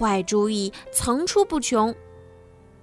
[0.00, 1.94] 坏主意层出不穷，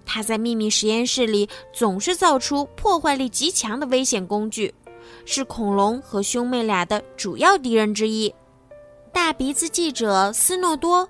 [0.05, 4.71] 他在秘密实验室里总是造出破坏力极强的危险工具，
[5.25, 8.31] 是恐龙和兄妹俩的主要敌人之一。
[9.11, 11.09] 大鼻子记者斯诺多，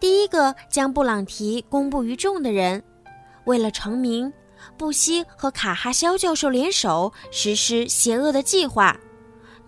[0.00, 2.82] 第一个将布朗提公布于众的人，
[3.44, 4.32] 为了成名，
[4.76, 8.98] 不惜和卡哈肖教授联手实施邪恶的计划，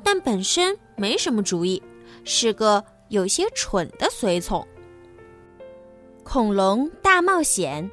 [0.02, 1.80] 但本身没什么主意，
[2.24, 4.66] 是个有些蠢的随从。
[6.28, 7.88] 恐龙大冒险，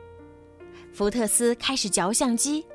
[0.92, 2.66] 福特斯开始嚼相机，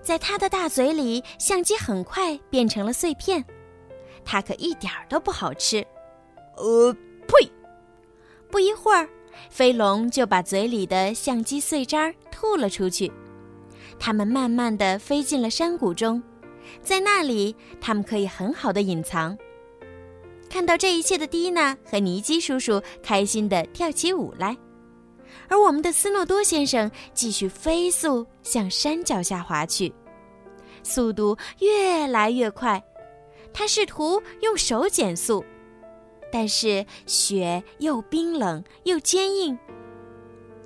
[0.00, 3.44] 在他的大嘴里，相机很快变成了碎片，
[4.24, 5.84] 它可一点儿都不好吃。
[6.56, 6.92] 呃，
[7.26, 7.50] 呸！
[8.48, 9.08] 不一会儿，
[9.50, 13.10] 飞龙就把嘴里的相机碎渣吐了出去。
[13.98, 16.22] 它们慢慢的飞进了山谷中，
[16.80, 19.36] 在那里，它们可以很好的隐藏。
[20.48, 24.56] 看到这一切的蒂娜和尼基叔叔开心的跳起舞来。
[25.52, 29.92] 而我们的斯诺多先生继续飞速向山脚下滑去，
[30.82, 32.82] 速度越来越快。
[33.52, 35.44] 他试图用手减速，
[36.32, 39.58] 但是雪又冰冷又坚硬。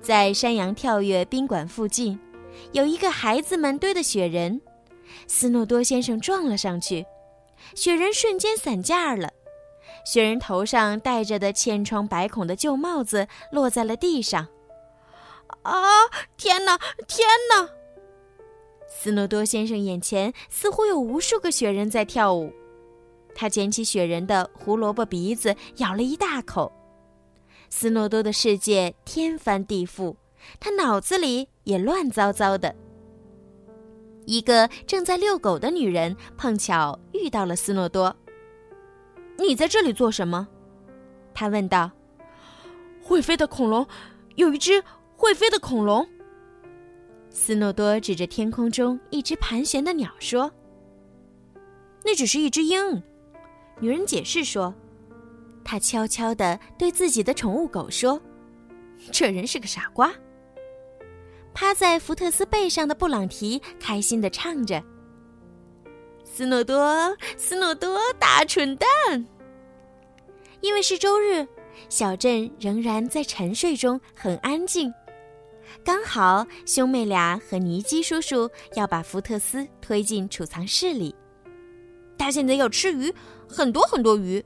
[0.01, 2.17] 在山羊跳跃宾馆附近，
[2.71, 4.61] 有一个孩子们堆的雪人，
[5.27, 7.05] 斯诺多先生撞了上去，
[7.75, 9.29] 雪人瞬间散架了。
[10.05, 14.47] 雪人头上戴着的千疮百孔的旧帽子落在了地上。
[15.63, 15.73] 啊！
[16.37, 16.79] 天哪！
[17.07, 17.69] 天哪！
[18.89, 22.53] 斯诺多先生眼前似乎有无数个雪人在跳舞。
[23.35, 26.73] 他捡起雪人的胡萝卜鼻子，咬了一大口。
[27.69, 30.17] 斯诺多的世界天翻地覆，
[30.59, 32.75] 他脑子里也乱糟糟的。
[34.25, 38.17] 一个正在遛狗的女人碰巧遇到了斯诺多。
[39.39, 40.49] “你在这里做什么？”
[41.35, 41.91] 他问道。
[43.05, 43.87] “会飞的恐龙，
[44.37, 44.83] 有一只。”
[45.17, 46.07] 会飞的恐龙。
[47.31, 50.51] 斯诺多指着天空中一只盘旋的鸟说
[52.05, 53.03] ：“那只是一只鹰。”
[53.81, 54.75] 女人解释说
[55.65, 58.21] ：“她悄悄地对自己的宠物狗说
[59.13, 60.13] ：‘这人是个傻瓜。’”
[61.53, 64.83] 趴在福特斯背上的布朗提开心地唱着
[66.25, 68.89] ：“斯诺多，斯诺多，大蠢蛋。”
[70.61, 71.47] 因为是周日，
[71.89, 74.93] 小镇仍然在沉睡中，很安静。
[75.85, 81.15] 刚好兄妹俩和尼基叔叔要把福特斯推进储藏室里。
[82.19, 83.15] 他现在要吃鱼，
[83.49, 84.45] 很多很多鱼。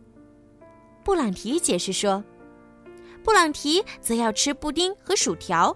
[1.02, 2.22] 布朗提解释说
[3.24, 5.74] ：“布朗提则要吃布丁和薯条，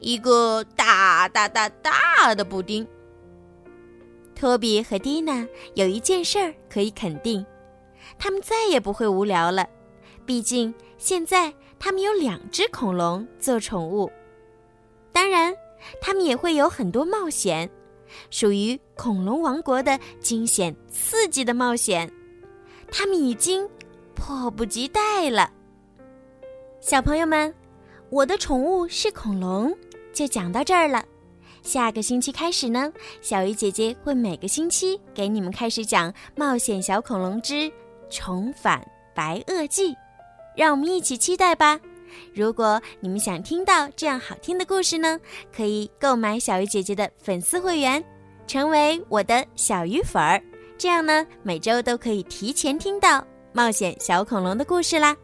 [0.00, 2.86] 一个大大大大的布丁。”
[4.34, 7.44] 托比和蒂娜有一件事儿可以肯定，
[8.18, 9.66] 他们再也不会无聊了。
[10.26, 14.10] 毕竟现在他们有两只恐龙做宠物。
[15.20, 15.54] 当然，
[16.00, 17.68] 他们也会有很多冒险，
[18.30, 22.10] 属于恐龙王国的惊险刺激的冒险。
[22.90, 23.68] 他们已经
[24.14, 25.52] 迫不及待了。
[26.80, 27.54] 小朋友们，
[28.08, 29.76] 我的宠物是恐龙，
[30.10, 31.04] 就讲到这儿了。
[31.60, 32.90] 下个星期开始呢，
[33.20, 37.70] 小鱼姐姐会每个星期给你们开始讲《冒险小恐龙之
[38.08, 38.82] 重返
[39.14, 39.92] 白垩纪》，
[40.56, 41.78] 让我们一起期待吧。
[42.34, 45.18] 如果你们想听到这样好听的故事呢，
[45.54, 48.02] 可以购买小鱼姐姐的粉丝会员，
[48.46, 50.42] 成为我的小鱼粉儿，
[50.78, 55.16] 这样呢每周都可以提前听到冒险小恐龙的故事啦。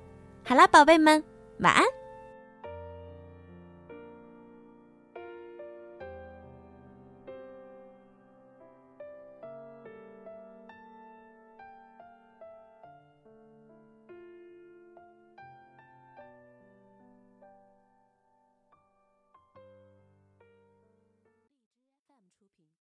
[0.45, 1.23] 好啦，宝贝们，
[1.61, 1.96] 晚安。